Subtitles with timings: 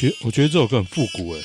[0.00, 1.42] 觉我觉得这首歌很复古哎，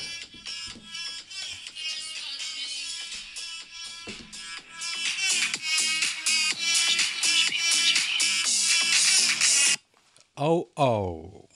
[10.35, 11.49] 嗷嗷，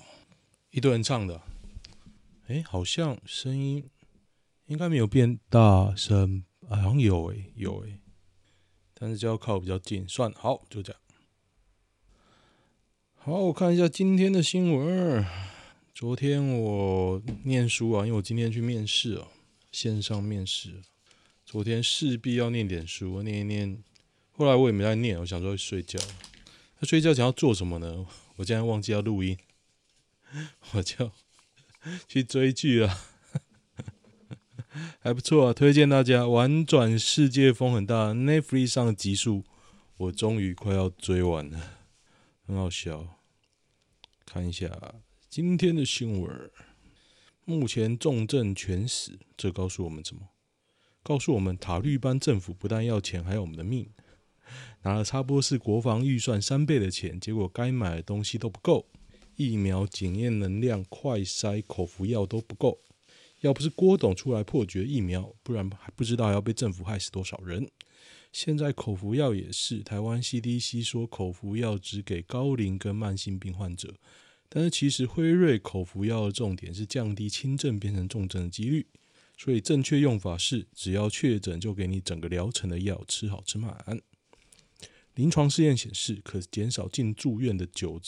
[0.71, 1.41] 一堆人唱的，
[2.49, 3.89] 哎，好像声音
[4.65, 8.01] 应该没有变大声，好像有哎有哎，
[8.93, 11.01] 但是就要靠比较近，算好就这样。
[13.15, 15.25] 好，我看一下今天的新闻。
[15.99, 19.27] 昨天我念书啊，因为我今天去面试啊，
[19.69, 20.81] 线上面试。
[21.45, 23.83] 昨天势必要念点书，念一念。
[24.31, 25.99] 后来我也没在念，我想说睡觉。
[26.79, 28.07] 那睡觉前要做什么呢？
[28.37, 29.37] 我竟然忘记要录音，
[30.71, 31.11] 我就
[32.07, 32.97] 去追剧了，
[35.03, 39.43] 还不错啊，推荐大家《玩转世界》风很大，Netflix 上的集数
[39.97, 41.59] 我终于快要追完了，
[42.47, 43.17] 很好笑。
[44.25, 44.95] 看一下。
[45.29, 46.49] 今天的新闻，
[47.45, 50.29] 目前重症全死，这告诉我们什么？
[51.03, 53.87] 告诉我们塔利班政府不但要钱，还要我们的命。
[54.81, 58.87] 拿了差不多是国防预算三倍的钱，结果该买的东西都不够，
[59.35, 62.79] 疫苗检验能量、快筛、口服药都不够。
[63.41, 67.69] 要不是郭董出来破解疫苗，不然还不知道要被政府害死多少人。
[68.33, 73.93] 现在口服药也是，台湾 CDC 说口服药只给高龄跟慢性病患者。
[74.49, 78.87] 但是其实辉瑞口服药的重点是降低轻症变成重症的几率，
[79.37, 84.01] 所以正确用法是只要确诊就给你整个疗程的药，吃好吃满。
[85.13, 88.01] 临床试验显示可减少进住院的九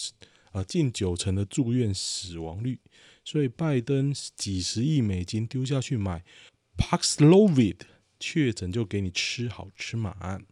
[0.51, 2.79] 啊近九成的住院死亡率，
[3.23, 6.23] 所以拜登几十亿美金丢下去买
[6.77, 7.77] Paxlovid，
[8.19, 10.45] 确诊就给你吃好吃满。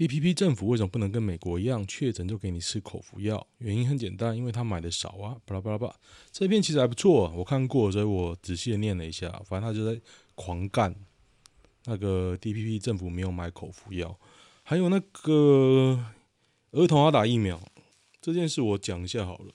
[0.00, 3.46] DPP 政府为什么不能跟美国一样，确诊就给你吃口服药？
[3.58, 5.36] 原因很简单，因为他买的少啊。
[5.44, 5.94] 巴拉巴拉巴，
[6.32, 9.28] 这篇其实还不错，我看过，所以我仔细的念了一下。
[9.44, 10.00] 反正他就在
[10.34, 10.96] 狂干
[11.84, 14.18] 那个 DPP 政府没有买口服药，
[14.62, 16.02] 还有那个
[16.70, 17.60] 儿童要打疫苗
[18.22, 19.52] 这件事，我讲一下好了。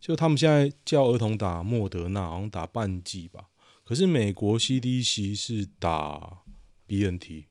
[0.00, 3.50] 就他们现在叫儿童打莫德纳，好像打半剂吧。
[3.84, 6.38] 可是美国 CDC 是打
[6.86, 7.49] BNT。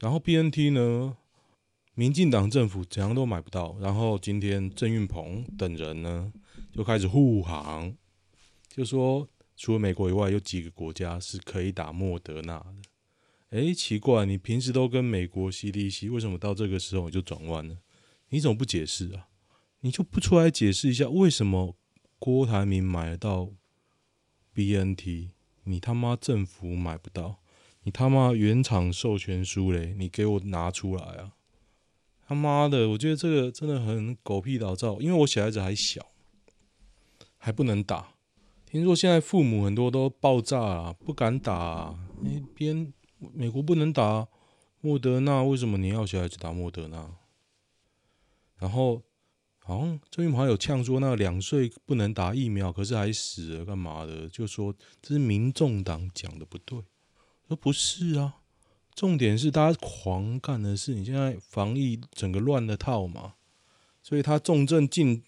[0.00, 1.16] 然后 BNT 呢，
[1.94, 3.76] 民进党政府怎样都买不到。
[3.80, 6.32] 然后今天郑运鹏等人呢，
[6.72, 7.94] 就开始护航，
[8.68, 12.74] 就说除了美国以外，有几个国家是可以打莫德纳的。
[13.50, 17.78] 哎，奇怪，你平时都跟美国 CDC，为什么到这个时候你就转弯了？
[18.30, 19.28] 你怎么不解释啊？
[19.80, 21.76] 你就不出来解释一下，为什么
[22.18, 23.50] 郭台铭买得到
[24.52, 25.30] BNT，
[25.62, 27.38] 你他妈政府买不到？
[27.84, 29.94] 你他妈原厂授权书嘞？
[29.98, 31.32] 你给我拿出来啊！
[32.26, 34.98] 他妈的，我觉得这个真的很狗屁倒灶。
[35.02, 36.06] 因为我小孩子还小，
[37.36, 38.14] 还不能打。
[38.64, 41.98] 听说现在父母很多都爆炸啊，不敢打啊。
[42.22, 42.90] 那边
[43.34, 44.26] 美国不能打
[44.80, 47.10] 莫德纳，为什么你要小孩子打莫德纳？
[48.56, 49.02] 然后
[49.58, 54.26] 好像最近还有呛说，那两岁不能打疫苗，可是还死了，干嘛的？
[54.30, 56.78] 就说这是民众党讲的不对。
[57.46, 58.40] 说不是啊，
[58.94, 63.34] 重点是大家狂干的是你现在防疫整个乱了套嘛，
[64.02, 65.22] 所以他重症进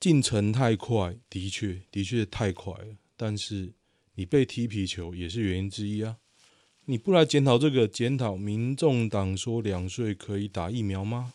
[0.00, 2.96] 进程太快，的确的确太快了。
[3.16, 3.72] 但是
[4.16, 6.18] 你被踢皮球也是原因之一啊，
[6.86, 11.34] 你不来检讨这个，检讨民众党说两岁可以打疫苗吗？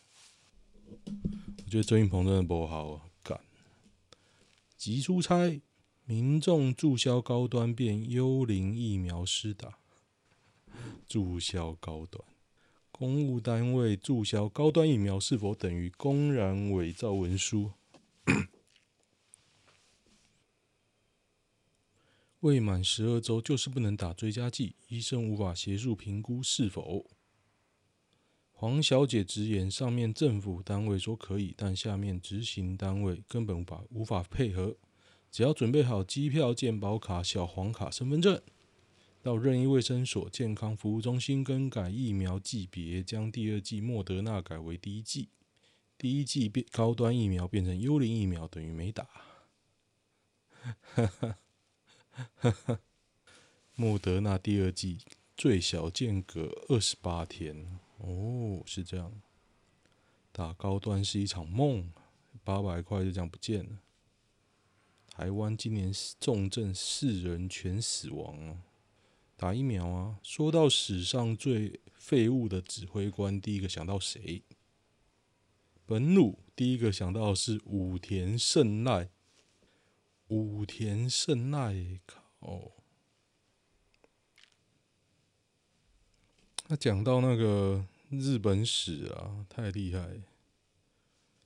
[1.63, 3.39] 我觉得周云鹏真的不好啊，干
[4.77, 5.61] 急出差，
[6.05, 9.77] 民众注销高端变幽灵疫苗施打。
[11.07, 12.23] 注销高端，
[12.91, 17.71] 公务单位注销高端疫苗是否等于公然伪造文书？
[22.41, 27.05] 未满十二周就是不能打追加剂，医生无法协助评估是否。
[28.51, 34.75] 黄小姐直言，上面政府单位说可以，但下面执行单位根本无法无法配合。
[35.31, 38.41] 只要准备好机票、健保卡、小黄卡、身份证，
[39.23, 45.29] 到任意卫生所、健康服务中心更改疫苗剂别，将第二剂莫德纳改为第一剂，
[45.97, 49.07] 第一剂变高端疫苗变成幽灵疫苗，等于没打。
[50.59, 51.37] 哈哈
[52.35, 52.79] 哈哈
[53.75, 54.99] 莫德纳第二季
[55.37, 57.79] 最小间隔二十八天。
[57.97, 59.21] 哦，是这样，
[60.31, 61.91] 打高端是一场梦，
[62.43, 63.77] 八百块就这样不见了。
[65.07, 68.57] 台湾今年重症四人全死亡哦，
[69.41, 70.19] 打疫苗啊！
[70.21, 74.43] 说到史上最废物的指挥官，第一个想到谁？
[75.87, 79.09] 本鲁第一个想到是武田胜赖，
[80.27, 82.73] 武田胜赖靠！
[86.67, 87.87] 他讲到那个。
[88.11, 90.21] 日本史啊，太厉害！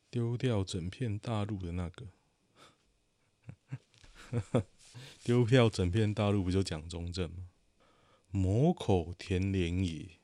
[0.10, 2.08] 丢掉整片大陆的那个，
[5.24, 7.50] 丢掉整片大陆不就蒋中正吗？
[8.36, 10.20] 某口田连也，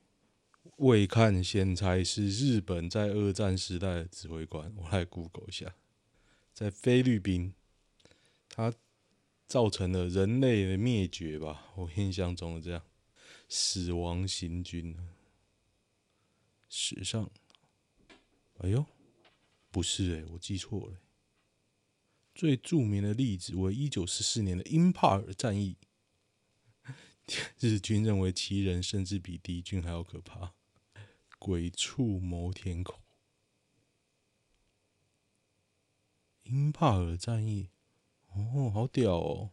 [0.75, 4.73] 未看先猜是日本在二战时代的指挥官。
[4.75, 5.73] 我来 Google 一下，
[6.53, 7.53] 在菲律宾，
[8.49, 8.73] 他
[9.47, 11.71] 造成了人类的灭绝吧？
[11.77, 12.83] 我印象中的这样，
[13.47, 14.97] 死亡行军。
[16.67, 17.31] 史上，
[18.57, 18.85] 哎呦，
[19.71, 20.97] 不是哎，我记错了。
[22.35, 25.77] 最著名的例子为一九四四年的英帕尔战役，
[27.59, 30.53] 日军认为其人甚至比敌军还要可怕。
[31.39, 33.01] 鬼畜谋田口，
[36.43, 37.69] 英帕尔战役，
[38.27, 39.49] 哦，好屌哦！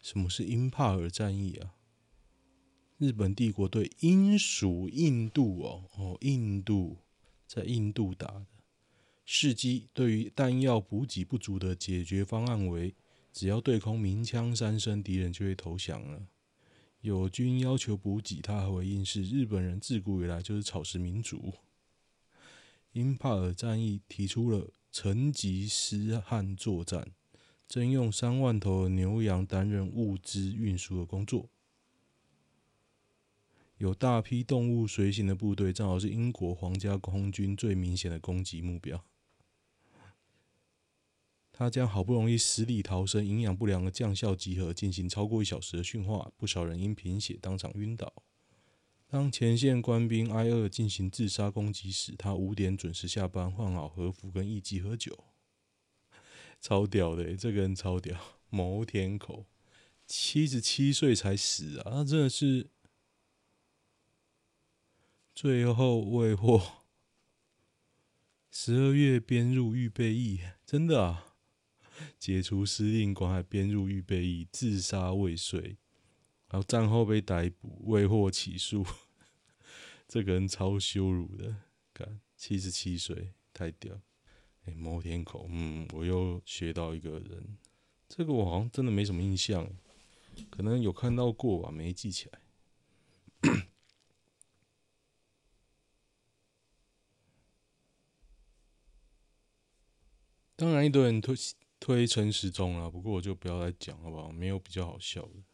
[0.00, 1.76] 什么是英帕尔战役啊？
[2.98, 7.04] 日本帝国对英属印度哦哦，印度
[7.46, 8.46] 在印度打的，
[9.24, 12.96] 事机对于弹药补给不足的解决方案为：
[13.36, 16.26] 只要对空鸣枪三声，敌人就会投降了。
[17.02, 21.52] 友军要求补给，他回应是：日本人自古以来就是草食民族。
[22.92, 27.10] 英帕尔战役提出了成吉思汗作战，
[27.68, 31.50] 征用三万头牛羊担任物资运输的工作。
[33.76, 39.04] 有大批动物随行的部队，正好是英国皇家空军最明显的攻击目标。
[41.58, 48.12] 他将好不容易死里逃生、营养不良的将校集合，进行超过一小时的训话，不少人因贫血当场晕倒。
[49.06, 55.24] 当前线官兵挨饿进行自杀攻击时，他五点准时下班，换好和服，跟艺妓喝酒。
[56.60, 58.18] 超屌的、这个人超屌，
[58.50, 59.46] 谋田口，
[60.06, 61.90] 七十七岁才死啊！
[61.90, 62.68] 他真的是。
[65.34, 66.84] 最后未获，
[68.50, 71.35] 十二月编入预备役，真的啊！
[72.18, 75.76] 解除司令官还编入预备役，自杀未遂，
[76.48, 78.84] 然后战后被逮捕，未获起诉。
[80.08, 81.56] 这个人超羞辱的，
[81.92, 83.94] 看七十七岁，太屌！
[84.64, 87.56] 哎、欸，谋田口，嗯，我又学到一个人，
[88.08, 89.68] 这个我好像真的没什么印象，
[90.50, 92.40] 可能有看到过吧，没记起来。
[100.58, 101.36] 当然，一堆人推
[101.86, 104.32] 推陈时中啊，不过我就不要来讲好不好？
[104.32, 105.44] 没有比较好笑的。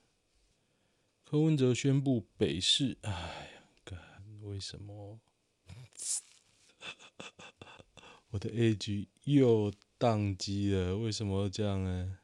[1.23, 4.01] 柯文哲宣布北市，哎呀，干，
[4.41, 5.21] 为什么？
[8.31, 12.21] 我的 AG 又宕机了，为什么这样呢？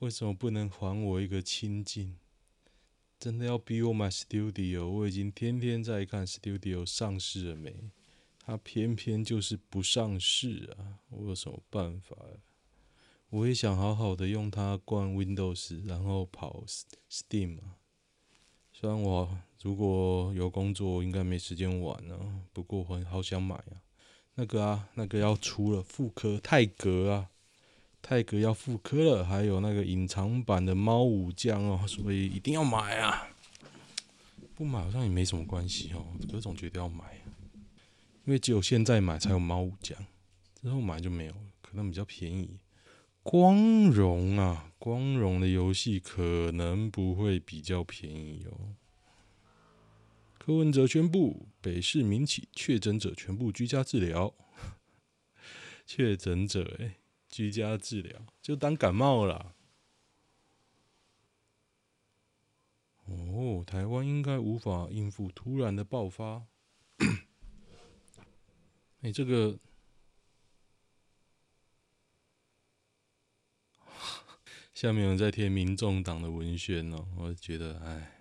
[0.00, 2.18] 为什么不能还我一个清净？
[3.20, 4.88] 真的要逼我买 Studio？
[4.88, 7.92] 我已经天天在看 Studio 上市了没？
[8.40, 10.98] 他偏偏就是不上市啊！
[11.10, 12.16] 我有什么办法？
[13.30, 16.64] 我也想好好的用它灌 Windows，然后跑
[17.08, 17.78] Steam 啊。
[18.72, 22.42] 虽然我如果有工作，应该没时间玩啊。
[22.52, 23.78] 不过我好想买啊！
[24.34, 27.30] 那个啊，那个要出了复刻泰格啊，
[28.02, 33.28] 泰格要复刻了，还有那个隐藏版的猫武将哦，所以一定要买啊！
[34.56, 37.22] 不买好像也没什么关系哦，可是总觉得要买。
[38.24, 39.96] 因为只有现在买才有猫武将，
[40.60, 42.58] 之后买就没有了，可能比较便宜。
[43.30, 48.74] 光荣啊，光荣的游戏可能不会比较便宜哦。
[50.36, 54.34] 柯文哲宣布，北市民企确诊者全部居家治疗。
[55.86, 56.96] 确诊者哎，
[57.28, 59.54] 居家治疗就当感冒了。
[63.04, 66.46] 哦，台湾应该无法应付突然的爆发。
[66.98, 67.06] 哎、
[69.02, 69.56] 欸，这个
[74.80, 78.16] 下面有人在贴民众党的文宣哦，我觉得哎。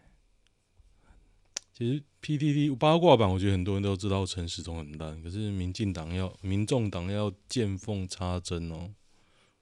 [1.72, 8.94] 其实 PTT 八卦版，我觉得很多人都知道陈时中很烂，可是民进党要、民众党要见缝插针哦。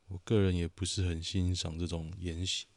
[0.08, 2.68] 我个人也不是很欣赏这种言行，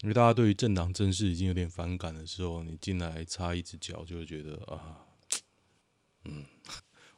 [0.00, 5.06] 因为大家对于政党政事已经有点反感的时候，你进来插一只脚，就会觉得啊，
[6.24, 6.44] 嗯，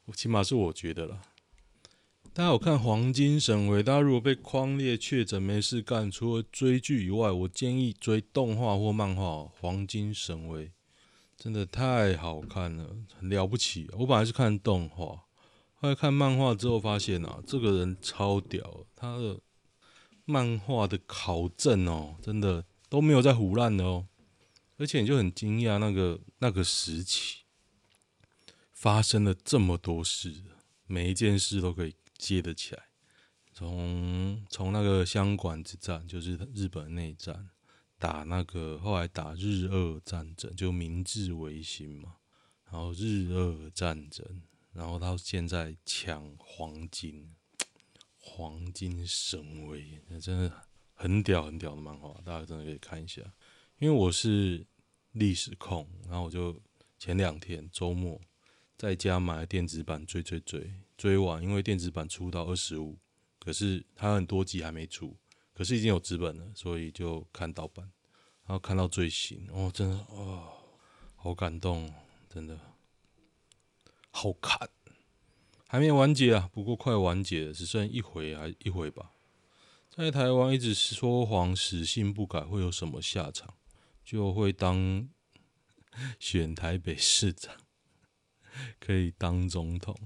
[0.04, 1.22] 我起码是我觉得了。
[2.34, 3.78] 大家有看《黄金神威》？
[3.84, 9.22] 大家如果被框列确诊没事干，除了追剧以外，我建议追动画或漫画
[9.60, 10.66] 《黄金神威》，
[11.36, 13.88] 真的太好看了，很了不起。
[13.92, 15.22] 我本来是看动画，
[15.74, 19.38] 后来看漫画之后发现啊，这个人超屌，他的
[20.24, 24.08] 漫画的考证哦，真的都没有在胡乱的哦，
[24.76, 27.44] 而且你就很惊讶，那个那个时期
[28.72, 30.42] 发生了这么多事，
[30.88, 31.94] 每一件事都可以。
[32.16, 32.82] 接得起来，
[33.52, 37.50] 从从那个香馆之战，就是日本内战，
[37.98, 42.16] 打那个后来打日俄战争，就明治维新嘛，
[42.64, 44.42] 然后日俄战争，
[44.72, 47.34] 然后到现在抢黄金，
[48.18, 50.52] 黄金神威，那真的
[50.92, 53.22] 很屌很屌的漫画，大家真的可以看一下。
[53.78, 54.66] 因为我是
[55.12, 56.60] 历史控，然后我就
[56.98, 58.20] 前两天周末
[58.76, 60.72] 在家买了电子版追追追。
[60.96, 62.98] 追完，因为电子版出到二十五，
[63.38, 65.16] 可是它很多集还没出，
[65.52, 67.90] 可是已经有纸本了，所以就看盗版，
[68.46, 70.52] 然后看到最新，哦，真的，哦，
[71.16, 71.92] 好感动，
[72.28, 72.58] 真的，
[74.10, 74.68] 好看，
[75.66, 79.10] 还没完结啊，不过快完结了，只剩一回还一回吧。
[79.90, 83.54] 在台湾一直说谎，死性不改，会有什么下场？
[84.04, 85.08] 就会当
[86.18, 87.56] 选台北市长，
[88.78, 89.96] 可以当总统。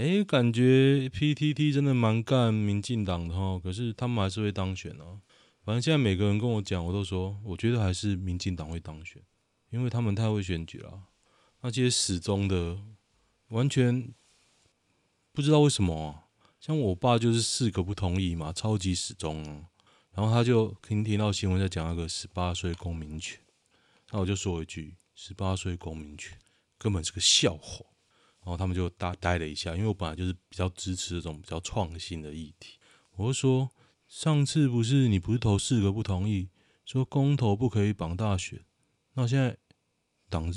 [0.00, 5.20] 哎、感觉 PTT 真的蛮干民进党的哈，可是他们还是会当选哦、
[5.62, 9.22] 反正现在每个人跟我讲，我都说，我觉得还是民进党会当选，
[9.68, 11.02] 因为他们太会选举了。
[11.60, 12.80] 那些死忠的，
[13.48, 14.10] 完全
[15.32, 16.24] 不知道为什么啊。
[16.58, 19.68] 像我爸就是四个不同意嘛，超级死忠啊。
[20.14, 23.38] 然后他就听听到新闻在讲那个十八岁公民权，
[24.12, 26.38] 那我就说一句：十八岁公民权
[26.78, 27.84] 根本是个笑话。
[28.40, 32.78] 然后他们就呆呆了一下，因为我本来就是比较支持这种比较创新的议题。
[33.12, 33.70] 我就说，
[34.08, 36.48] 上次不是你不是投四个不同意，
[36.84, 38.64] 说公投不可以绑大选，
[39.14, 39.56] 那现在
[40.28, 40.52] 党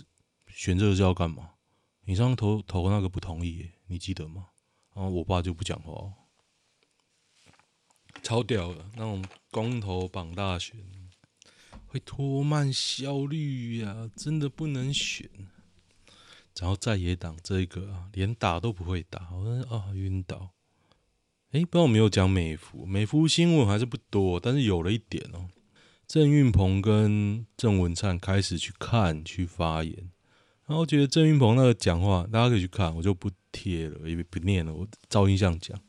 [0.47, 1.51] 选这个是要干嘛？
[2.05, 4.47] 你上次投投那个不同意，你记得吗？
[4.95, 6.13] 然后我爸就不讲话，
[8.21, 10.79] 超屌的那种公投绑大选，
[11.87, 15.29] 会拖慢效率呀、真的不能选。
[16.59, 20.51] 然后在野党这一个啊，连打都不会打，我说啊晕倒。
[21.51, 25.49] 哎，不知道有没有讲美服，美服新闻还是不多，但是有了一点哦。
[26.07, 30.11] 郑运鹏跟郑文灿开始去看去发言，
[30.65, 35.79] 然后觉得郑运鹏那个讲话，大家可以去看，我就不贴了，也不念了，我照印象讲。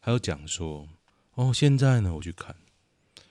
[0.00, 0.88] 还有讲说，
[1.34, 2.56] 哦，现在呢，我去看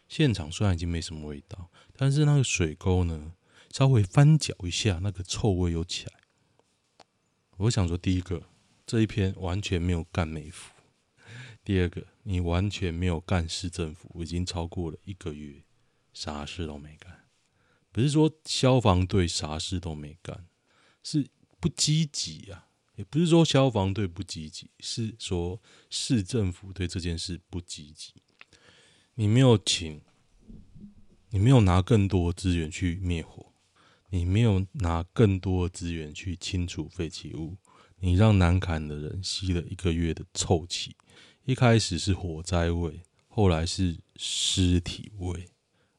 [0.07, 3.33] 现场，虽然已经没什么味道，但是那个水沟呢，
[3.71, 6.18] 稍微翻搅一下，那个臭味又起来。
[7.59, 8.41] 我想说，第一个，
[8.85, 10.71] 这一篇完全没有干美服；
[11.61, 15.65] 第二个，你完全没有干市政府，已经超过了一个月，
[16.13, 17.25] 啥事都没干。
[17.91, 20.47] 不是说消防队啥事都没干，
[21.03, 21.27] 是
[21.59, 28.13] 不积极啊；也不是说消防队不积极，是说市政府对这件事不积极。
[29.15, 30.01] 你没有请，
[31.31, 33.48] 你没有拿更多资源去灭火。
[34.09, 37.57] 你没有拿更多的资源去清除废弃物，
[37.99, 40.95] 你让南崁的人吸了一个月的臭气。
[41.45, 45.49] 一开始是火灾味，后来是尸体味，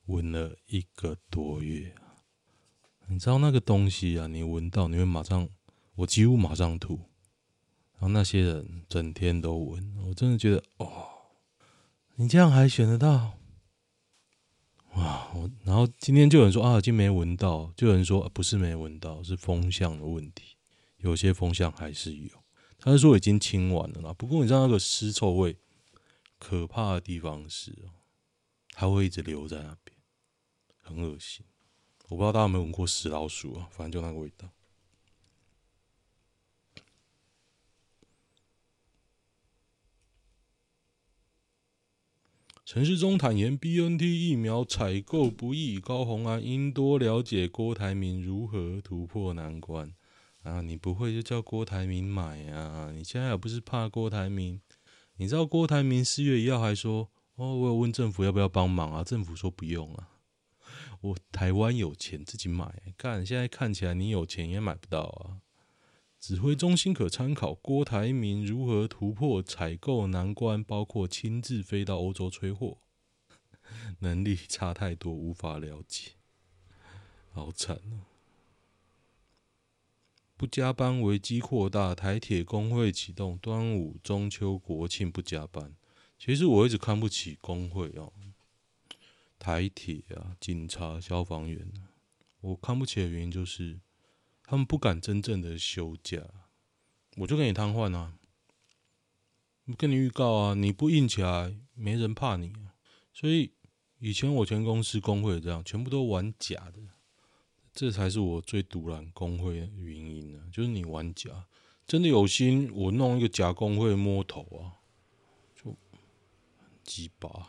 [0.06, 1.94] 闻了一个多月。
[3.08, 4.26] 你知道那个东西啊？
[4.26, 5.48] 你闻到你会马上，
[5.96, 7.00] 我几乎马上吐。
[7.94, 11.08] 然后那些人整天都闻，我真的觉得哦，
[12.14, 13.34] 你这样还选得到？
[14.94, 15.30] 哇！
[15.34, 20.56] 我然后今天就有人说啊，已经没闻到，就有人说啊不是没闻到，是风向的问题。
[20.98, 22.28] 有些风向还是有，
[22.78, 24.12] 他是说已经清完了啦。
[24.12, 25.56] 不过你知道那个尸臭味，
[26.38, 27.90] 可怕的地方是哦，
[28.72, 29.96] 它会一直留在那边，
[30.82, 31.46] 很恶心。
[32.08, 33.68] 我不知道大家有没有闻过死老鼠啊？
[33.70, 34.48] 反正就那个味道。
[42.72, 49.92] 陈时中坦言，BNT 疫苗采购不易，高虹安应多了解郭台铭如何突破难关。
[50.44, 52.92] 啊，你不会就叫郭台铭买啊？
[52.94, 54.60] 你现在也不是怕郭台铭？
[55.16, 59.02] 你知道郭台铭四月一号还说，哦，我有问政府要不要帮忙啊？
[59.02, 60.10] 政府说不用啊。
[61.00, 65.42] 我台湾有钱自己买，干，现在看起来你有钱也买不到啊。
[66.20, 72.76] 指挥中心可参考郭台铭如何突破采购难关，包括亲自飞到欧洲催货，
[74.00, 76.10] 能力差太多，无法了解，
[77.32, 78.04] 好惨哦！
[80.36, 85.74] 不加班危机扩大，台铁工会启动端午、中秋、国庆不加班。
[86.18, 88.12] 其实我一直看不起工会哦，
[89.38, 91.88] 台铁啊、警察、消防员啊，
[92.42, 93.80] 我看不起的原因就是。
[94.50, 96.20] 他们不敢真正的休假，
[97.18, 98.14] 我就跟你瘫痪啊！
[99.78, 102.52] 跟你预告啊，你不硬起来，没人怕你。
[103.12, 103.52] 所以
[104.00, 106.80] 以前我前公司工会这样，全部都玩假的，
[107.72, 110.42] 这才是我最赌烂工会的原因呢。
[110.52, 111.46] 就是你玩假，
[111.86, 114.82] 真的有心，我弄一个假工会摸头啊，
[115.54, 115.76] 就
[116.82, 117.46] 鸡巴。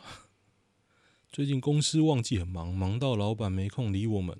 [1.32, 4.38] 最近公司旺季很忙，忙到老板没空理我们。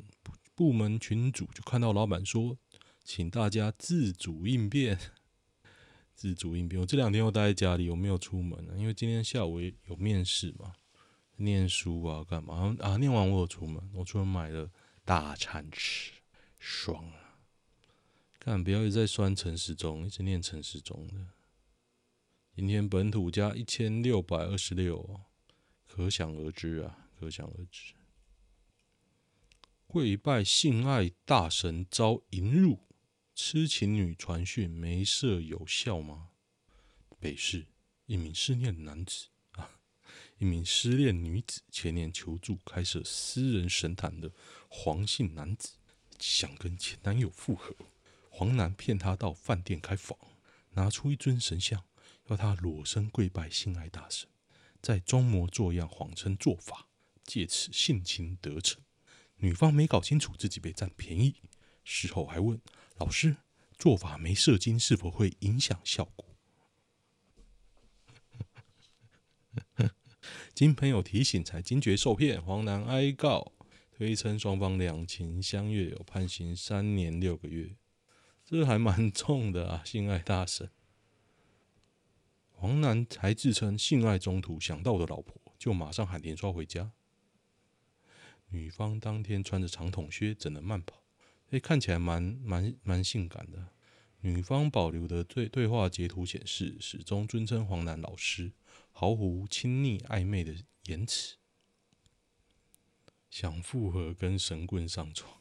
[0.54, 2.58] 部门群组就看到老板说，
[3.02, 4.98] 请大家自主应变，
[6.14, 6.80] 自主应变。
[6.80, 10.74] 我这两天又待在家里，我没有出门，因为今天下午有面试嘛，
[11.36, 12.96] 念书啊，干嘛啊？
[12.98, 14.70] 念完我有出门，我出门买了
[15.04, 16.12] 大餐吃，
[16.58, 17.38] 爽啊！
[18.38, 21.14] 干，不要一直在酸陈时中，一直念陈时中的。
[22.54, 25.20] 今天本土加一千六百二十六，
[25.88, 27.94] 可想而知啊，可想而知。
[29.92, 32.78] 跪拜性爱大神遭淫辱，
[33.34, 36.30] 痴情女传讯没射有效吗？
[37.20, 37.66] 北市
[38.06, 39.68] 一名失恋男子啊，
[40.38, 44.32] 一名失恋女子前年求助开设私人神坛的
[44.66, 45.74] 黄姓男子，
[46.18, 47.76] 想跟前男友复合，
[48.30, 50.18] 黄男骗她到饭店开房，
[50.70, 51.84] 拿出一尊神像，
[52.28, 54.26] 要她裸身跪拜性爱大神，
[54.80, 56.88] 再装模作样谎称做法，
[57.24, 58.82] 借此性侵得逞。
[59.42, 61.34] 女方没搞清楚自己被占便宜，
[61.82, 62.60] 事后还问
[62.96, 63.38] 老师
[63.76, 66.24] ：“做法没射精是否会影响效果？”
[70.54, 73.52] 经朋友提醒才惊觉受骗，黄男哀告，
[73.90, 77.74] 推称双方两情相悦，有判刑三年六个月，
[78.44, 79.82] 这还蛮重的啊！
[79.84, 80.70] 性爱大神
[82.52, 86.92] 黄男还自称性爱中途想到我的老婆，就马上喊连刷回家。
[88.52, 91.02] 女方当天穿着长筒靴，整人慢跑，
[91.50, 93.68] 诶，看起来蛮蛮蛮性感的。
[94.20, 98.52] 女方保留的对对话截图显示，始终尊称黄男老师，
[98.92, 101.36] 毫无亲昵暧昧的言辞。
[103.30, 105.40] 想复合跟神棍上床，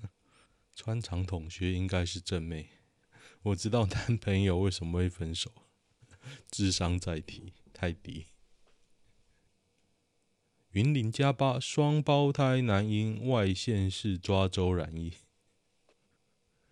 [0.74, 2.70] 穿长筒靴应该是正妹。
[3.42, 5.52] 我知道男朋友为什么会分手，
[6.50, 8.26] 智商在提太低。
[10.72, 15.14] 云林加八双胞胎男婴外县市抓周染疫，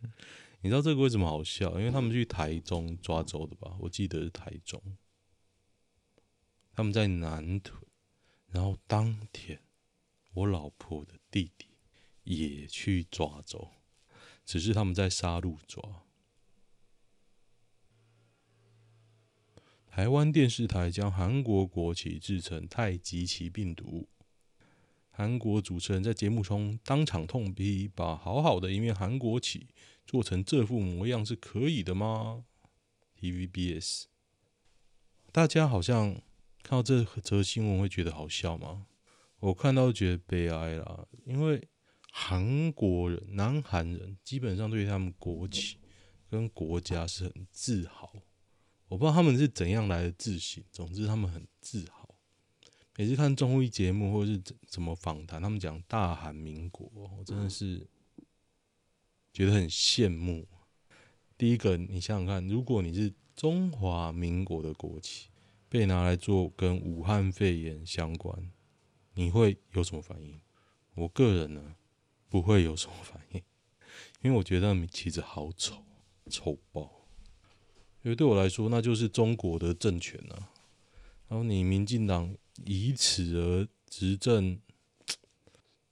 [0.61, 1.79] 你知道这个为什么好笑？
[1.79, 3.77] 因为他们去台中抓周的吧？
[3.81, 4.83] 我记得是台中，
[6.73, 7.83] 他们在南屯，
[8.49, 9.61] 然后当天
[10.35, 11.67] 我老婆的弟弟
[12.25, 13.71] 也去抓周，
[14.45, 16.06] 只是他们在杀鹿抓。
[19.97, 24.07] 台湾电视台将韩国国旗制成太极旗病毒，
[25.09, 29.69] 韩国主持人在节目中当场痛批：“把好好的一面韩国旗
[30.07, 32.45] 做成这副模样是可以的吗
[33.19, 34.03] ？”TVBS，
[35.33, 36.13] 大家好像
[36.63, 38.85] 看到这则新闻会觉得好笑吗？
[39.41, 41.67] 我看到觉得悲哀啦，因为
[42.13, 45.79] 韩国人、南韩人基本上对他们国旗
[46.29, 48.13] 跟国家是很自豪。
[48.88, 52.14] 我不知道他们是怎样来的自信，总之他们很自豪。
[52.96, 57.87] 每次看综艺节目或者是怎么访谈，他们讲大韩民国，我真的是
[59.33, 60.46] 觉得很羡慕。
[61.37, 65.29] 第一个，你想想看，如果你是中华民国的国旗
[65.68, 68.51] 被拿来做跟武汉肺炎相关，
[69.14, 70.40] 你会有什么反应？
[70.94, 71.77] 我个人呢，
[72.31, 73.42] 不会有什么反应，
[74.22, 75.85] 因为我觉得那旗子好丑，
[76.31, 77.06] 丑爆。
[78.07, 80.49] 因为对我来说，那就是中国的政权啊，
[81.27, 84.61] 然后你民进党以此而执政，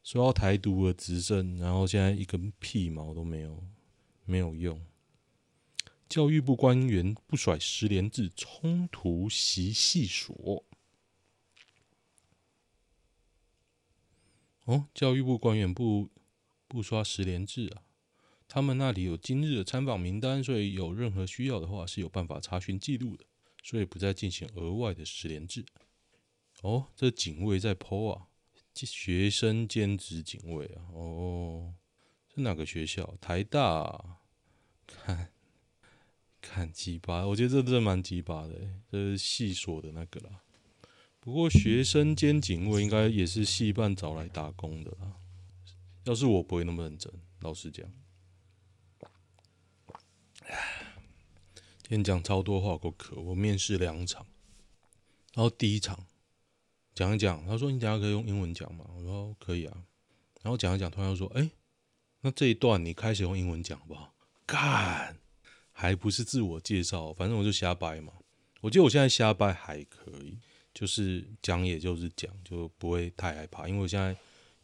[0.04, 3.64] 说要台独而执政，然后现在一根屁毛都没有，
[4.24, 4.80] 没有用。
[6.08, 10.64] 教育部官员不甩十连制，冲突习细说。
[14.66, 16.08] 哦，教育部官员不
[16.68, 17.82] 不刷十连制啊。
[18.54, 23.24] 他们那里有今日的参访名单，所以有任何需要的话是有办法查询记录的，
[23.64, 25.66] 所以不再进行额外的十连制。
[26.62, 28.28] 哦，这警卫在 po 啊，
[28.72, 31.74] 学生兼职警卫啊，哦，
[32.32, 33.16] 是哪个学校？
[33.20, 34.20] 台大，
[34.86, 35.32] 看
[36.40, 38.54] 看鸡巴，我觉得这真的蛮鸡巴的，
[38.88, 40.42] 这是系所的那个啦。
[41.18, 45.16] 不过学生兼警卫应该也是系办找来打工的啦。
[46.04, 47.84] 要是我不会那么认真，老实讲。
[50.46, 53.20] 今天讲超多话，够渴。
[53.20, 54.26] 我面试两场，
[55.34, 56.06] 然后第一场
[56.94, 59.84] 讲一讲，他说：“你等下可以用英文讲吗？”我说：“可以啊。”
[60.42, 61.50] 然后讲一讲，突然又说：“哎，
[62.20, 64.14] 那这一段你开始用英文讲好不好？”
[64.46, 65.18] 干，
[65.72, 68.12] 还不是自我介绍，反正我就瞎掰嘛。
[68.60, 70.38] 我觉得我现在瞎掰还可以。
[70.74, 73.68] 就是讲，也就是讲，就不会太害怕。
[73.68, 74.14] 因为我现在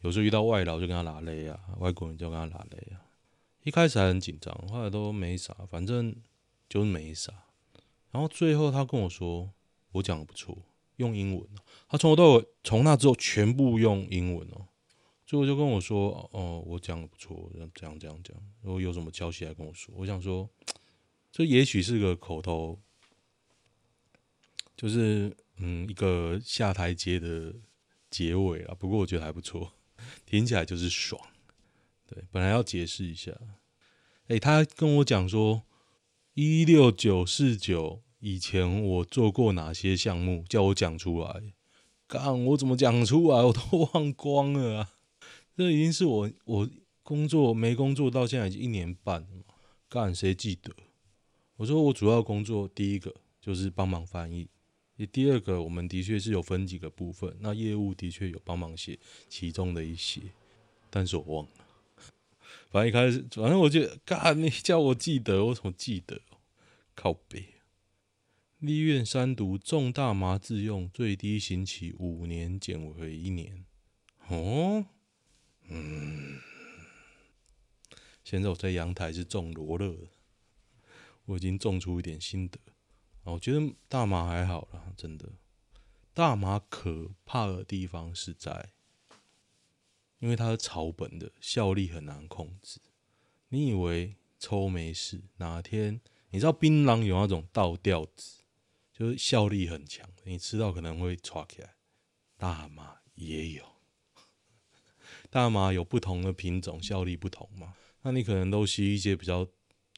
[0.01, 3.00] 有时候遇到外劳，就跟他拉雷啊，外国人就跟他拉雷啊。
[3.63, 6.15] 一开始还很紧张，后来都没啥，反正
[6.67, 7.33] 就是没啥。
[8.11, 9.51] 然后最后他跟我说，
[9.91, 10.57] 我讲的不错，
[10.97, 11.47] 用英文。
[11.87, 14.67] 他从头到尾，从那之后全部用英文哦。
[15.25, 18.43] 最后就跟我说，哦，我讲的不错，这样这样这样。
[18.61, 20.49] 如果有什么消息来跟我说，我想说，
[21.31, 22.79] 这也许是个口头，
[24.75, 25.35] 就是。
[25.63, 27.53] 嗯，一个下台阶的
[28.09, 29.73] 结尾啊，不过我觉得还不错，
[30.25, 31.21] 听起来就是爽。
[32.13, 33.31] 对，本来要解释一下，
[34.27, 35.63] 哎、他跟我讲说，
[36.33, 41.41] 一六九四九以前我做过哪些项目，叫我讲出来。
[42.07, 43.37] 干，我怎么讲出来？
[43.45, 44.91] 我都忘光了啊！
[45.55, 46.69] 这已经是我我
[47.01, 49.55] 工作没工作到现在已经一年半了嘛。
[49.87, 50.75] 干，谁记得？
[51.55, 54.49] 我说我主要工作第一个就是帮忙翻译。
[55.13, 60.21] 第二个，我们的确是有分几个部分，那业务的确有帮忙写其中的一些，
[60.89, 61.51] 但是我忘了。
[62.71, 66.21] 反正一开始，反正我觉得，干，你叫我记得，我怎么记得？
[66.95, 67.55] 靠北。
[68.59, 73.65] 立院三读，种大麻自用，最低刑期五年减为一年。
[74.29, 74.85] 哦，
[75.67, 76.39] 嗯。
[78.23, 80.07] 现在我在阳台是种罗勒，
[81.25, 82.57] 我已经种出一点心得。
[83.23, 85.27] 我觉得大麻还好啦，真的。
[86.13, 88.69] 大麻可怕的地方是在，
[90.21, 92.79] 因为它是草本的，效力很难控制。
[93.49, 98.43] 你以为抽没事，哪天你知道槟榔有那种倒吊子，
[98.93, 101.75] 就是效力很强，你吃到可能会唰起来。
[102.37, 103.65] 大麻也有，
[105.29, 107.75] 大麻有不同的品种，效力不同嘛。
[108.03, 109.47] 那你可能都吸一些比较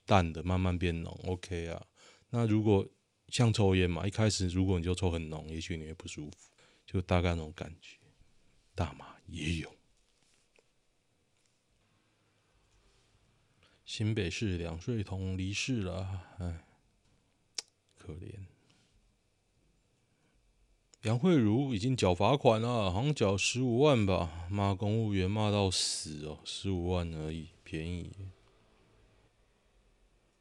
[0.05, 1.85] 淡的，慢慢变浓，OK 啊。
[2.29, 2.87] 那如果
[3.27, 6.51] 像抽烟嘛，一开始如果你就抽很浓，也许你会不舒服，
[6.85, 7.97] 就大概那种感觉。
[8.73, 9.73] 大麻也有。
[13.85, 16.65] 新北市两岁童离世了，唉，
[17.97, 18.45] 可怜。
[21.01, 28.11] 杨慧如已经缴罚款了，好像缴十五万吧，骂公务员骂到死哦，十五万而已，便宜。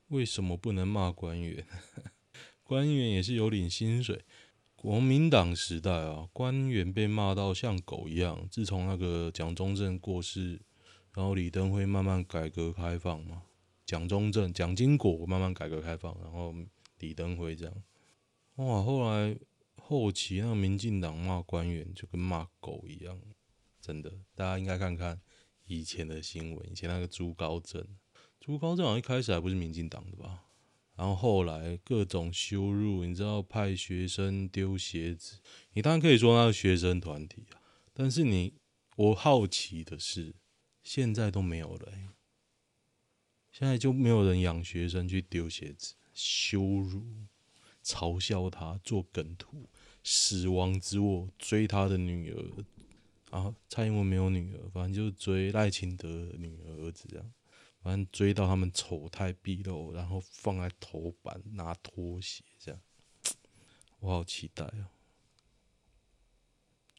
[0.06, 1.66] 为什么不能骂官员？
[2.62, 4.24] 官员也是有领薪水。
[4.76, 8.48] 国民党时代啊，官员被骂到像狗一样。
[8.50, 10.60] 自从那个蒋中正过世，
[11.14, 13.42] 然后李登辉慢慢改革开放嘛，
[13.84, 16.54] 蒋中正、蒋经国慢慢改革开放，然后
[16.98, 17.74] 李登辉这样。
[18.56, 19.36] 哇，后来
[19.76, 23.20] 后期那个民进党骂官员就跟骂狗一样，
[23.80, 25.20] 真的，大家应该看看
[25.66, 27.86] 以前的新闻，以前那个朱高正，
[28.40, 30.44] 朱高正好像一开始还不是民进党的吧？
[30.94, 35.40] 然后后来各种羞辱，你知道派学生丢鞋子，
[35.72, 37.58] 你当然可以说那是学生团体啊。
[37.94, 38.54] 但是你，
[38.96, 40.34] 我好奇的是，
[40.82, 41.92] 现在都没有了，
[43.50, 47.04] 现在就没有人养学生去丢鞋子，羞辱、
[47.82, 49.68] 嘲笑他，做梗图，
[50.02, 52.64] 死亡之握追他的女儿
[53.30, 57.32] 啊，蔡英文没有女儿，反正就是追赖清德的女儿儿子这样。
[57.80, 62.80] 反正追到他们丑态毕露，然后放在头版拿拖鞋这样，
[63.98, 64.86] 我好期待哦！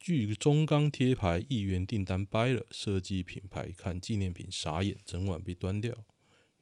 [0.04, 6.04] 据中钢贴牌，一元订单掰了，设计品牌看纪念品傻眼，整晚被端掉。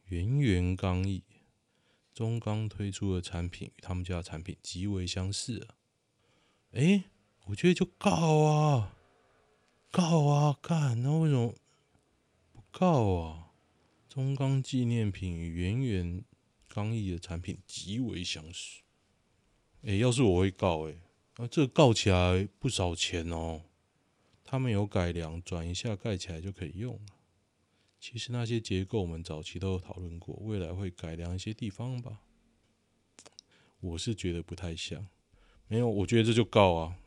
[0.05, 1.25] 圆圆刚毅，
[2.15, 5.75] 中钢推出的产品与他们家的产品极为相似啊！
[6.71, 7.03] 哎，
[7.47, 8.97] 我觉得就告啊，
[9.91, 11.53] 告啊，干，那为什么
[12.53, 13.51] 不告啊？
[14.09, 16.25] 中钢纪念品与圆圆
[16.69, 18.83] 刚毅的产品极为相似。
[19.83, 20.95] 哎，要是我会告哎，
[21.37, 23.63] 啊，这个告起来不少钱哦。
[24.45, 27.01] 他们有改良，转一下盖起来就可以用了。
[27.99, 32.21] 其实那些结构我们早期都有讨论过，未来会改良一些地方吧。
[33.81, 35.09] 我是觉得不太像，
[35.69, 36.99] 没有，我觉得这就告啊，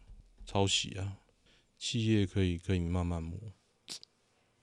[0.45, 1.19] 抄袭啊，
[1.77, 3.39] 企业可以可以慢慢磨，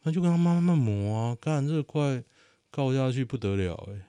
[0.03, 2.25] 那就跟他慢慢磨啊，干这块
[2.71, 4.05] 告下去不得了诶、欸，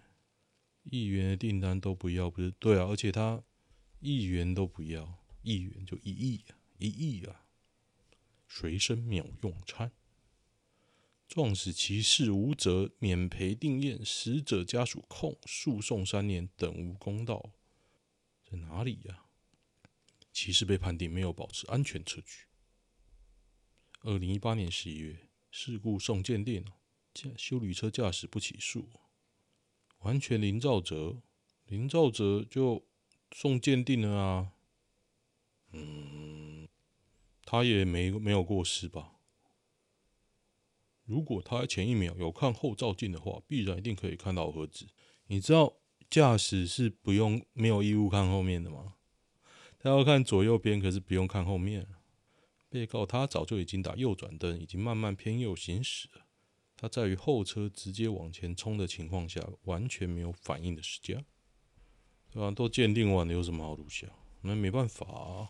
[0.84, 2.52] 亿元的订单都不要，不是？
[2.52, 3.44] 对啊，而且他
[4.00, 7.46] 一元都不要，一元就一亿啊，一亿啊，
[8.48, 9.92] 随身秒用餐。
[11.28, 17.52] 撞死骑士无责，免赔定谳，死者家属控诉讼三年，等无公道，
[18.44, 19.26] 在哪里呀、啊？
[20.32, 22.46] 骑士被判定没有保持安全车距。
[24.02, 26.66] 二零一八年十一月，事故送鉴定，
[27.14, 28.90] 驾修旅车驾驶不起诉，
[30.00, 31.22] 完全零肇责，
[31.66, 32.88] 零肇责就
[33.32, 34.53] 送鉴定了啊。
[35.74, 36.68] 嗯，
[37.44, 39.12] 他也没没有过失吧？
[41.04, 44.88] 如果他前一秒有看后照镜的话，必然一定可以看到盒子。
[45.28, 45.76] 你知道
[46.10, 48.96] 驾驶是不用没有义务看后面的吗？
[49.80, 51.86] 他要看左右边，可是不用看后面。
[52.70, 56.26] 被告他早就已经打右转灯，已经慢慢偏右行驶了。
[56.78, 61.26] 他在于后车直接往前冲的情况下，完全没有反应的时间。
[62.32, 62.50] 对吧？
[62.50, 64.10] 都鉴定完了，有什么好录像？
[64.42, 65.50] 那没办法啊。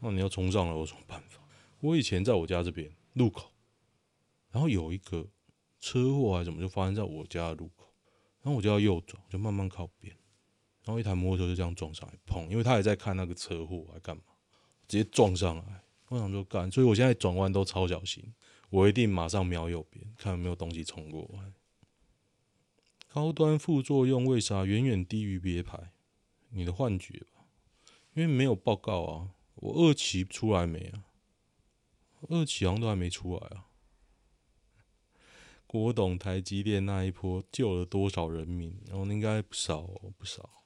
[0.00, 1.40] 那你要冲上来，有什么办法？
[1.80, 3.52] 我以前在我家这边路口。
[4.50, 5.28] 然后有一个
[5.78, 7.86] 车祸还是怎么，就发生在我家的路口。
[8.42, 10.12] 然后我就要右转，就慢慢靠边。
[10.84, 12.48] 然后一台摩托车就这样撞上来，砰！
[12.48, 14.22] 因为他也在看那个车祸，还干嘛？
[14.88, 15.84] 直接撞上来。
[16.08, 18.34] 我想说干，所以我现在转弯都超小心，
[18.70, 21.52] 我一定马上瞄右边，看有没有东西冲过来。
[23.08, 25.92] 高端副作用为啥远远低于别牌？
[26.48, 27.44] 你的幻觉吧？
[28.14, 29.30] 因为没有报告啊。
[29.60, 31.04] 我二期出来没啊？
[32.28, 33.66] 二期好像都还没出来啊。
[35.66, 38.82] 郭董台积电那一波救了多少人命？
[38.88, 39.82] 然后应该不少
[40.18, 40.64] 不少，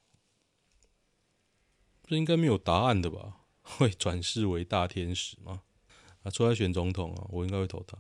[2.05, 3.41] 这应该没有答案的吧？
[3.61, 5.63] 会转世为大天使吗？
[6.23, 7.99] 啊，出来选总统啊，我应该会投他。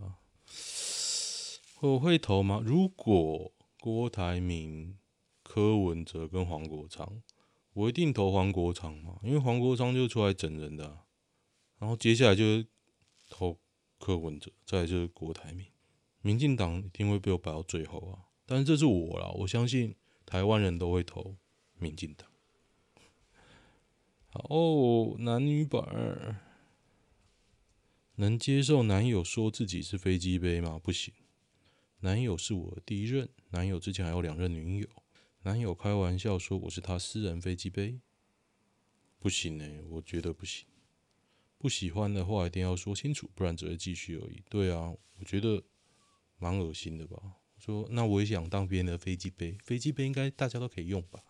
[1.80, 2.62] 我会投吗？
[2.64, 4.98] 如果郭台铭、
[5.42, 7.22] 柯文哲跟黄国昌，
[7.74, 11.00] 我一定投黄国昌嘛，因为黄国昌就出来整人的。
[11.78, 12.66] 然后接下来就是
[13.28, 13.58] 投
[13.98, 15.66] 柯文哲，再来就是郭台铭。
[16.22, 18.30] 民进党一定会被我摆到最后啊！
[18.46, 21.36] 但是这是我啦，我相信台湾人都会投
[21.78, 22.26] 民进党。
[24.30, 26.40] 好哦，男女版
[28.14, 30.80] 能接受男友说自己是飞机杯吗？
[30.82, 31.12] 不行，
[32.00, 34.88] 男友是我的第一任，男友之前还有两任女友，
[35.44, 38.00] 男友开玩笑说我是他私人飞机杯，
[39.18, 40.66] 不行呢、我觉得不行。
[41.58, 44.42] 不喜欢的话一定要说清楚，不然只会继续而已。
[44.48, 45.62] 对啊，我觉得。
[46.38, 47.16] 蛮恶心的吧？
[47.22, 51.22] 我说，那我也想当别人的飞机杯，飞机杯应该大家都可以用吧？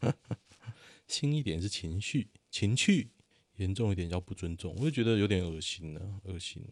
[1.08, 3.08] 轻一点是情绪，情趣；
[3.56, 4.74] 严重一点叫不尊重。
[4.76, 6.64] 我就觉得有点恶心呢，恶心。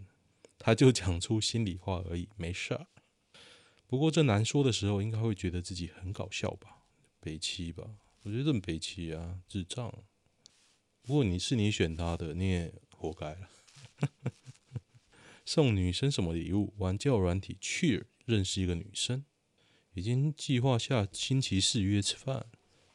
[0.59, 2.87] 他就讲出心里话而已，没事儿。
[3.91, 6.85] 不过这难说的时候，应该会觉得自己很搞笑吧？
[7.19, 7.97] 北七吧？
[8.23, 9.93] 我觉得这么北七啊，智障。
[11.03, 13.51] 不过你是你选他的，你也活该了。
[15.45, 16.73] 送女生什么礼物？
[16.77, 19.25] 玩交友软体去认识一个女生，
[19.95, 22.47] 已经计划下星期四约吃饭，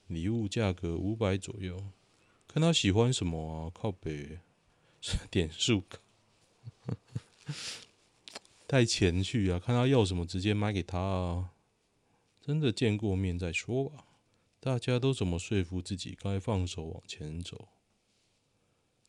[0.08, 1.92] 礼物价格五百左右，
[2.48, 3.70] 看她喜欢什么啊？
[3.70, 4.40] 靠北，
[5.30, 5.84] 点数
[8.68, 9.60] 带钱去啊？
[9.60, 11.52] 看他要什么，直接买给他啊？
[12.42, 14.06] 真的见过面再说吧。
[14.60, 17.68] 大家都怎么说服自己该放手往前走？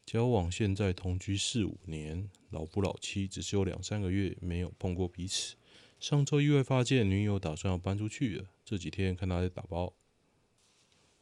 [0.04, 5.56] 交往现在同居四五年，老夫老妻，只是有两三个月没有碰过彼此。
[5.98, 9.94] 上周意外发现女友打算要搬出去了，这几天看她在打包，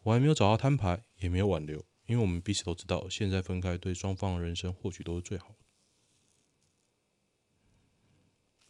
[0.02, 5.63] 我还没有找她摊牌，也没有挽留，因为我们彼此都知道，现在分开对双方人生或许都是最好的。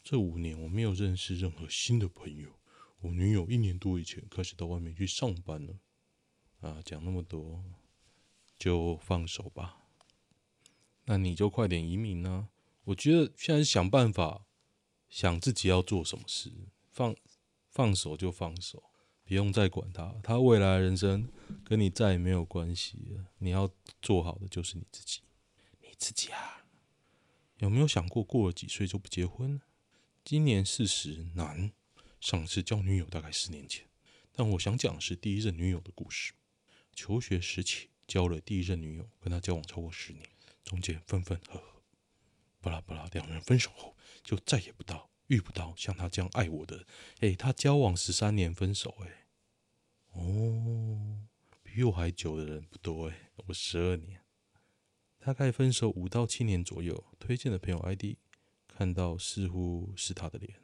[0.05, 2.59] 这五年我没有认识任何新的朋友，
[2.99, 5.79] 我女友一年多以前开始到外面去上班了。
[6.59, 7.63] 啊，讲那么多，
[8.55, 9.87] 就放手吧。
[11.05, 12.49] 那你就快点移民呢？
[12.83, 14.45] 我觉得现在想办法，
[15.09, 16.53] 想自己要做什么事，
[16.91, 17.15] 放
[17.71, 18.91] 放手就放手，
[19.23, 21.27] 不用再管他，他未来的人生
[21.63, 23.31] 跟你再也没有关系了。
[23.39, 23.67] 你要
[24.03, 25.21] 做好的就是你自己，
[25.81, 26.63] 你自己啊，
[27.57, 29.59] 有没有想过过了几岁就不结婚？
[30.25, 31.71] 今年四十男，
[32.19, 33.85] 上次交女友大概十年前，
[34.31, 36.33] 但我想讲的是第一任女友的故事。
[36.93, 40.27] 求学时期交了第一任女友，跟她交往超过十年。
[40.63, 41.83] 中间分分合合，
[42.59, 46.87] 巴拉巴拉，两人分手后就再也不到遇不到像他这样爱我的。
[47.19, 49.27] 哎，他交往十三年分手，哎，
[50.13, 51.19] 哦，
[51.61, 54.21] 比我还久的人不多哎，我十二年，
[55.19, 57.05] 大概分手五到七年左右。
[57.19, 58.17] 推荐的朋友 ID
[58.77, 60.59] 看到似乎是他的脸，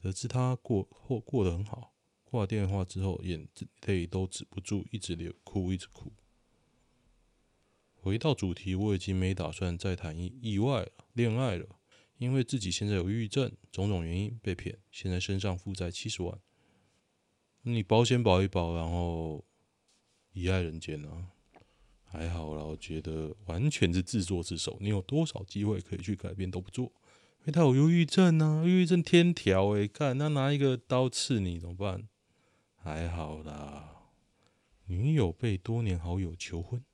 [0.00, 1.94] 得知他过或过得很好。
[2.24, 3.46] 挂电话之后，眼
[3.84, 6.10] 泪都止不住，一直流，哭，一直哭。
[7.92, 11.66] 回到主题，我已经没打算再谈意意外了，恋爱了，
[12.16, 16.40] 因为自己现在有抑郁症，种种原因被骗，现在身上负债七十万。
[17.60, 19.44] 你保险保一保，然后
[20.32, 21.32] 遗爱人间啊，
[22.04, 24.78] 还好啦，我觉得完全是自作自受。
[24.80, 26.90] 你有多少机会可以去改变都不做，
[27.40, 32.06] 因为他有忧郁症啊，忧郁症天条诶、欸，看他拿一个刀刺你怎么办？
[32.76, 34.10] 还好啦，
[34.84, 36.84] 女友被多年好友求婚。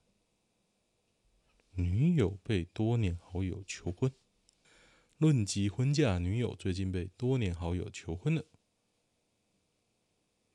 [1.72, 4.11] 女友被多年好友求婚，
[5.18, 8.44] 论及婚嫁，女友最近被多年好友求婚了。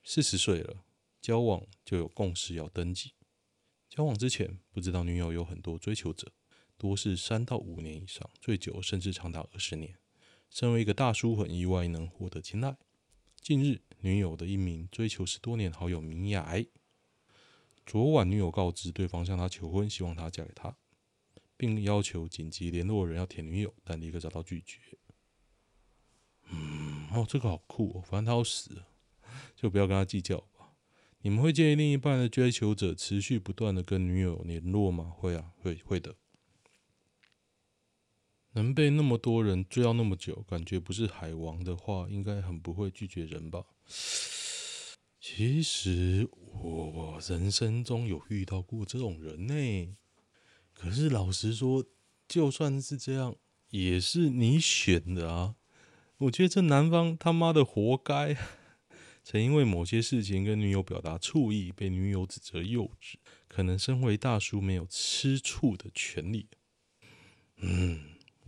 [0.04, 0.84] 四十岁了，
[1.21, 3.12] 交往就有共识要登记。
[3.88, 6.32] 交往之前不知道女友有很多追求者，
[6.82, 9.96] 多是三到五年以上，最久甚至长达二十年。
[10.50, 12.76] 身为一个大叔，很意外能获得青睐。
[13.39, 16.52] 近日，女友的一名追求是多年好友明雅。
[17.86, 20.76] 昨晚，女友告知对方向她求婚，希望她嫁给他。
[21.56, 24.98] 并要求紧急联络人要舔女友，但立刻遭到拒绝。
[26.50, 28.86] 嗯，哦，这个好酷哦，反正他要死，
[29.56, 30.74] 就不要跟他计较吧。
[31.20, 35.13] 你们会建议另一半的追求者持续不断的跟女友联络吗？
[35.15, 36.15] 会啊，会会的。
[38.54, 43.66] 能被那么多人追到那么久，感觉不是海王的话，应该很不会拒绝人吧？
[45.20, 46.28] 其实
[46.62, 49.96] 我人生中有遇到过这种人呢。
[50.74, 51.86] 可是老实说，
[52.28, 53.36] 就算是这样，
[53.70, 55.56] 也是你选的啊！
[56.18, 58.36] 我觉得这男方他妈的活该，
[59.24, 63.16] 曾因为某些事情跟女友表达醋意，被女友指责幼稚，
[63.48, 66.48] 可能身为大叔没有吃醋的权利。
[67.58, 68.00] 嗯，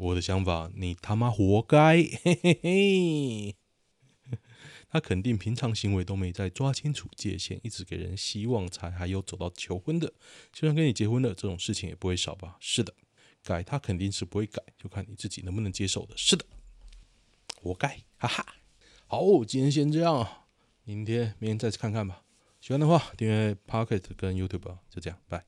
[0.03, 1.95] 我的想法，你他妈活该！
[2.23, 3.55] 嘿嘿嘿。
[4.89, 10.11] 他肯定平常行为都没在抓清楚界限，一直给人希望，才还有走到求婚的。
[10.51, 12.57] 就算跟你结婚了，这种事情也不会少吧？
[12.59, 12.93] 是的，
[13.43, 16.17] 改他肯定是不会改，就看你自己能不能接受的。
[16.17, 16.45] 是的，
[17.61, 18.45] 活该，哈哈。
[19.07, 20.43] 好，今天先这样，
[20.83, 22.23] 明天明天再次看看吧。
[22.59, 24.77] 喜欢的话，订阅 Pocket 跟 YouTube。
[24.89, 25.45] 就这样，拜。